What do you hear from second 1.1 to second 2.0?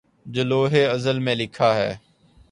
میں لکھا ہے